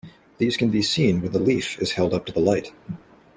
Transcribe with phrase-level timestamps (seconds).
[0.39, 2.71] These can be seen when the leaf is held up to the light.